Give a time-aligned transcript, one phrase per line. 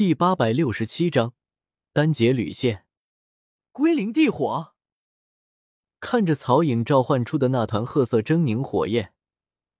[0.00, 1.34] 第八百六十七章
[1.92, 2.86] 单节旅线。
[3.70, 4.72] 归零地火。
[6.00, 9.12] 看着曹颖召唤出的那团褐色狰狞火焰，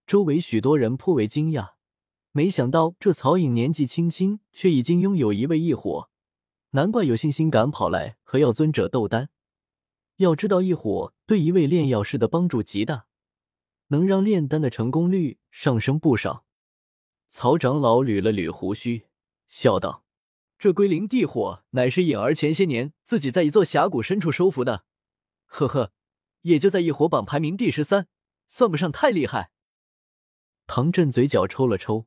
[0.06, 1.70] 周围许多人颇为惊讶。
[2.32, 6.10] 没想到这曹颖年纪轻轻，却已经拥有一位异火，
[6.72, 9.30] 难怪有信心敢跑来和药尊者斗丹。
[10.16, 13.06] 要知道，异火对一位炼药师的帮助极大，
[13.86, 16.44] 能让炼丹的成功率上升不少。
[17.30, 19.06] 曹长老捋了捋胡须，
[19.46, 20.04] 笑道
[20.60, 24.84] ：“这归零地火乃是颖儿前些年自己在一座峡谷深处收服的，
[25.46, 25.90] 呵呵，
[26.42, 28.08] 也就在异火榜排名第十三，
[28.46, 29.52] 算不上太厉害。”
[30.68, 32.06] 唐振嘴角抽了抽。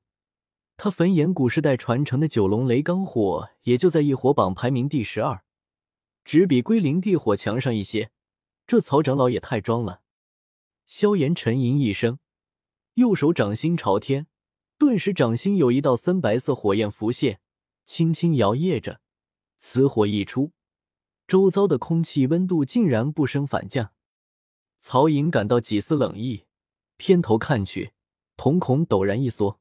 [0.77, 5.43] 他焚炎古世代传承的九龙雷罡火，也就在异火榜排名第十二，
[6.23, 8.11] 只比归零地火强上一些。
[8.67, 10.03] 这曹长老也太装了。
[10.85, 12.19] 萧炎沉吟一声，
[12.93, 14.27] 右手掌心朝天，
[14.77, 17.39] 顿时掌心有一道森白色火焰浮现，
[17.85, 19.01] 轻轻摇曳着。
[19.57, 20.51] 此火一出，
[21.27, 23.93] 周遭的空气温度竟然不升反降。
[24.77, 26.45] 曹颖感到几丝冷意，
[26.97, 27.93] 偏头看去，
[28.35, 29.59] 瞳孔陡然一缩，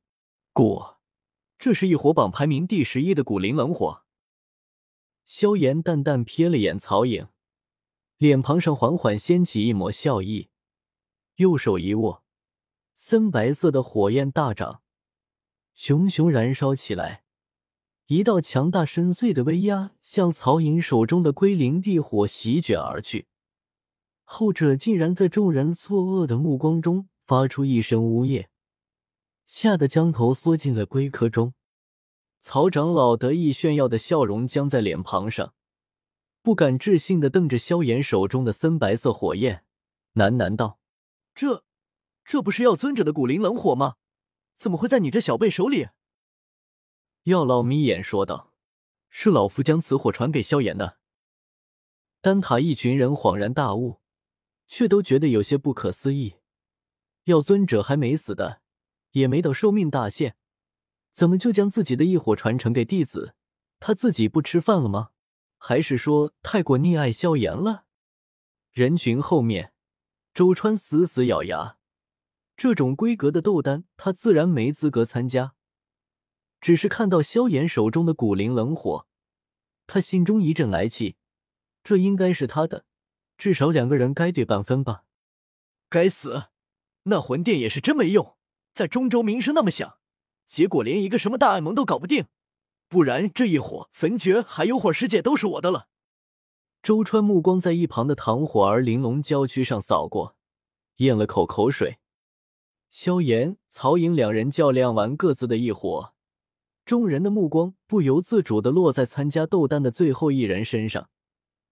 [0.53, 1.01] 果。
[1.59, 4.03] 这是异火榜排名第十一的古灵冷火。
[5.25, 7.29] 萧炎淡淡瞥了眼曹颖，
[8.17, 10.51] 脸庞上缓缓掀起一抹笑意，
[11.37, 12.25] 右手一握，
[12.97, 14.83] 森白色的火焰大涨，
[15.75, 17.22] 熊熊燃烧起来。
[18.13, 23.27] 一道强大深邃的威压向曹颖手中的归灵地火席卷而去，
[24.25, 28.51] 后者竟然在众人错愕的目光中发出一声呜咽。
[29.47, 31.55] 吓得将头缩进了龟壳中，
[32.39, 35.55] 曹长老得意炫耀的笑容僵在脸庞上，
[36.43, 39.65] 不敢置信的瞪着萧炎手中的森白色火焰，
[40.17, 40.79] 喃喃道
[41.35, 41.65] ：“这，
[42.27, 43.95] 这不是药尊者的古灵冷火吗？
[44.55, 45.89] 怎么会在你这小辈手里？”
[47.25, 48.53] 药老眯眼说道
[49.11, 50.99] ：“是老夫将此火传给萧炎的。”
[52.21, 54.01] 丹塔一群人恍然大悟，
[54.67, 56.37] 却都觉得有些不可思议。
[57.25, 58.63] 药尊者还没死的。
[59.13, 60.37] 也没等寿命大限，
[61.11, 63.35] 怎么就将自己的异火传承给弟子？
[63.79, 65.11] 他自己不吃饭了吗？
[65.59, 67.85] 还是说太过溺爱萧炎了？
[68.71, 69.75] 人群后面，
[70.33, 71.77] 周川死死咬牙，
[72.57, 75.55] 这种规格的斗丹，他自然没资格参加。
[76.63, 79.07] 只是看到萧炎手中的古灵冷火，
[79.89, 81.17] 他心中一阵来气，
[81.83, 82.85] 这应该是他的，
[83.37, 85.03] 至少两个人该对半分吧。
[85.91, 86.45] 该死，
[87.03, 88.37] 那魂殿也是真没用。
[88.73, 89.99] 在中州名声那么响，
[90.47, 92.27] 结果连一个什么大爱盟都搞不定，
[92.89, 95.89] 不然这一火焚诀还有火世界都是我的了。
[96.81, 100.37] 周川目光在一旁的唐火儿玲珑娇躯上扫过，
[100.99, 101.99] 咽了口口水。
[102.89, 106.15] 萧炎、曹颖两人较量完各自的一火，
[106.85, 111.09] 众人的目光不由自主的落在参加斗丹的最后一人身上，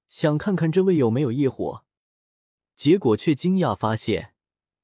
[0.09, 1.85] 想看看这位有没有异火，
[2.77, 4.35] 结果却惊讶发现。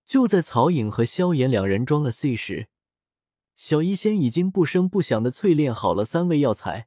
[0.04, 2.68] 就在曹颖和萧炎两人装了 C 时，
[3.56, 6.86] 小医仙已经不声不响的淬炼好了三味药材，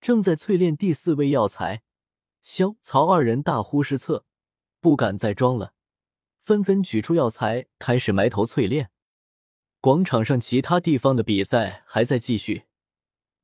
[0.00, 1.82] 正在淬炼第四味药材。
[2.40, 4.24] 萧曹二人大呼失策，
[4.80, 5.74] 不敢再装了，
[6.42, 8.90] 纷纷取出药材，开始埋头淬炼。
[9.82, 12.64] 广场上其他地方的比赛还在继续，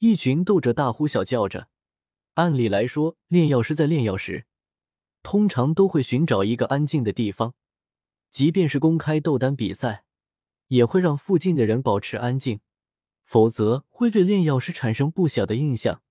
[0.00, 1.68] 一群斗者大呼小叫着。
[2.34, 4.44] 按理来说，炼药师在炼药时，
[5.22, 7.54] 通常都会寻找一个安静的地方。
[8.30, 10.04] 即便是公开斗丹比赛，
[10.68, 12.60] 也会让附近的人保持安静，
[13.24, 16.02] 否则会对炼药师产生不小的印象，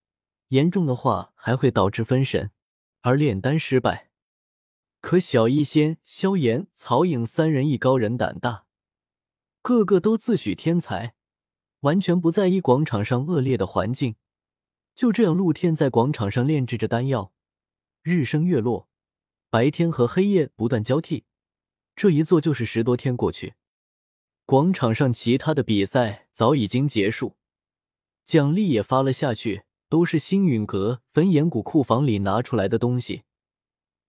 [0.48, 2.50] 严重的话还会导致分神，
[3.02, 4.10] 而炼丹失败。
[5.02, 8.65] 可小医仙、萧炎、曹颖三人艺高人胆大，
[9.66, 11.16] 个个都自诩天才，
[11.80, 14.14] 完全不在意广场上恶劣的环境，
[14.94, 17.34] 就这样露天在广场上炼制着丹药，
[18.04, 18.88] 日升月落，
[19.50, 21.24] 白天和黑夜不断交替。
[21.96, 23.56] 这一做就是十多天过去，
[24.46, 27.36] 广场上其他的比赛早已经结束，
[28.24, 33.24] 奖励也发了下去，都是星陨阁焚炎谷库房里拿出来的东西，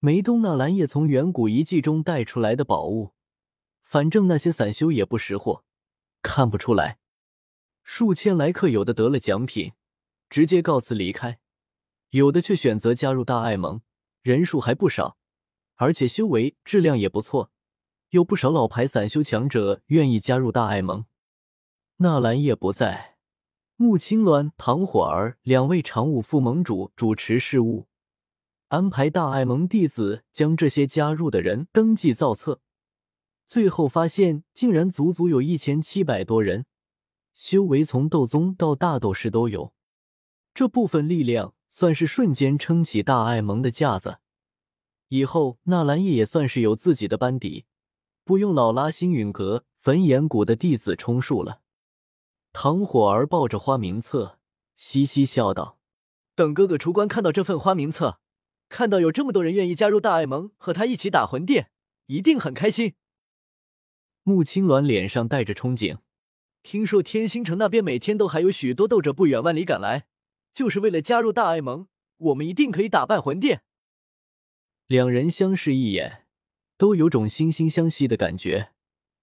[0.00, 3.12] 梅东那蓝叶从远古遗迹中带出来的宝物，
[3.86, 5.64] 反正那些散修也不识货，
[6.20, 6.98] 看不出来。
[7.84, 9.74] 数千来客，有的得了奖品，
[10.28, 11.38] 直接告辞离开，
[12.10, 13.80] 有的却选择加入大爱盟，
[14.22, 15.16] 人数还不少，
[15.76, 17.52] 而且修为质量也不错。
[18.10, 21.06] 有不少老牌散修强者愿意加入大爱盟。
[21.98, 23.18] 纳兰叶不在，
[23.76, 27.86] 穆青鸾、唐火儿两位常务副盟主主持事务，
[28.66, 32.60] 安排大爱盟弟子将这些加入的人登记造册。
[33.46, 36.66] 最后发现，竟然足足有一千七百多人，
[37.32, 39.72] 修为从斗宗到大斗士都有。
[40.52, 44.18] 这部分力量算是瞬间撑起大爱盟的架子。
[45.08, 47.66] 以后纳兰叶也算是有自己的班底，
[48.24, 51.60] 不用老拉星陨阁、焚炎谷的弟子充数了。
[52.52, 54.40] 唐火儿抱着花名册，
[54.74, 55.78] 嘻嘻笑道
[56.34, 58.18] ：“等哥哥出关看到这份花名册，
[58.68, 61.70] 看到有这么多人愿意加入大爱盟和他一起打魂殿，
[62.06, 62.94] 一定很开心。”
[64.28, 65.98] 穆青鸾脸上带着憧憬。
[66.64, 70.08] 听说天星城那边每天都还有许多斗者不远万里赶来，
[70.52, 71.86] 就是为了加入大爱盟。
[72.16, 73.62] 我们一定可以打败魂殿。
[74.88, 76.24] 两人相视一眼，
[76.76, 78.72] 都有种惺惺相惜的感觉，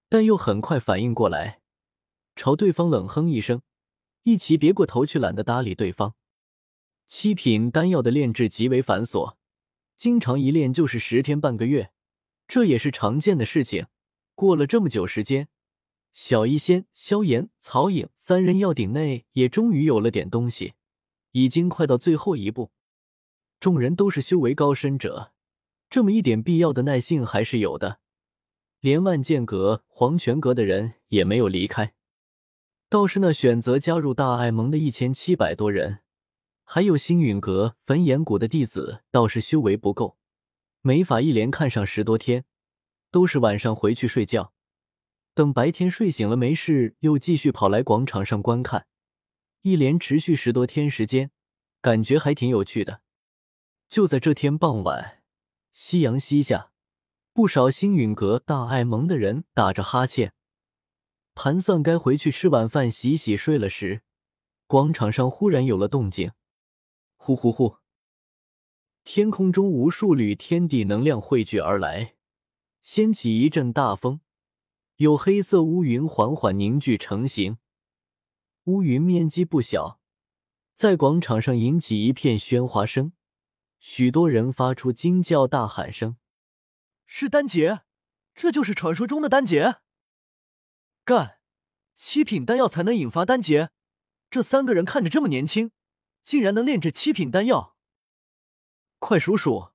[0.08, 1.60] 但又很快反应过来，
[2.38, 3.62] 朝对方冷哼一声，
[4.24, 6.16] 一起别过头去，懒得搭理对方。
[7.10, 9.36] 七品丹药的炼制极为繁琐，
[9.98, 11.92] 经常一炼就是十天半个月，
[12.48, 13.88] 这也是常见的事情。
[14.36, 15.50] 过了这么久时间。
[16.12, 20.74] 小医仙、萧炎、曹颖三人药鼎内也终于有了点东西，
[21.32, 22.72] 已经快到最后一步。
[23.60, 25.32] 众人都是修为高深者，
[25.90, 28.00] 这么一点必要的耐性还是有的。
[28.80, 31.96] 连万剑阁、黄泉阁的人也没有离开，
[32.90, 36.02] 倒是那选择加入大爱盟的一千七百多人，
[36.64, 40.18] 还有星陨阁、焚炎谷的弟子，倒是修为不够，
[40.82, 42.46] 没法一连看上十多天，
[43.14, 44.54] 都是晚上回去睡觉。
[45.36, 48.88] 等白天睡醒了没事，又继续跑来广场上观看，
[49.62, 51.30] 一连持续十多天时间，
[51.80, 53.02] 感觉还挺有趣的。
[53.88, 55.22] 就在这天傍晚，
[55.72, 56.72] 夕阳西下，
[57.34, 60.34] 不少星陨阁、大爱盟的人打着哈欠，
[61.36, 64.02] 盘算该回去吃晚饭、洗洗睡了时，
[64.66, 66.32] 广场上忽然有了动静，
[67.18, 67.78] 呼呼呼！
[69.04, 72.16] 天空中无数缕天地能量汇聚而来，
[72.84, 74.20] 掀起一阵大风。
[74.98, 77.58] 有黑色乌云缓缓凝聚成型，
[78.66, 80.00] 乌云面积不小，
[80.76, 83.14] 在广场上引起一片喧哗声，
[83.80, 86.18] 许多人发出惊叫大喊声
[87.08, 87.82] ：“是丹劫！
[88.36, 89.78] 这就是传说中的丹劫！
[91.04, 91.40] 干，
[91.96, 93.72] 七品丹药才能引发丹劫！
[94.30, 95.72] 这三个人看着这么年轻，
[96.22, 97.76] 竟然能炼制七品丹药！
[99.00, 99.72] 快数数，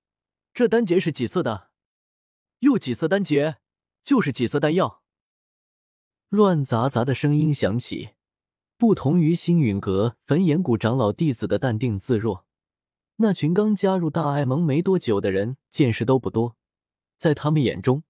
[0.55, 1.68] 这丹劫是几色的？
[2.61, 3.59] 又几色丹劫？
[4.03, 5.03] 就是几色丹药？”
[6.31, 8.11] 乱杂杂的声音响起，
[8.77, 12.45] 不同于星陨阁、焚炎谷长老弟子的淡定自若，
[13.17, 16.57] 那群刚加入大爱盟没多久的人见识都不多，
[17.17, 18.03] 在他们眼中，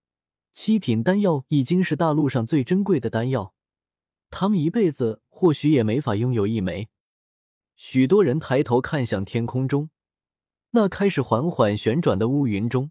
[0.52, 3.54] 七品丹药已经是大陆上最珍贵的丹药，
[4.30, 6.88] 他们一辈子或许也没法拥有一枚。
[7.76, 9.90] 许多人抬头看向天空中，
[10.70, 12.90] 那开始缓缓旋转的乌云中，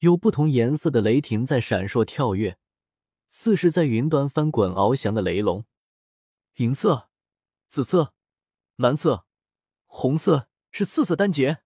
[0.00, 2.58] 有不同颜色的雷霆在闪烁跳跃。
[3.32, 5.64] 似是在云端翻滚翱翔的雷龙，
[6.56, 7.08] 银色、
[7.68, 8.12] 紫色、
[8.74, 9.24] 蓝色、
[9.86, 11.62] 红色是四色丹劫。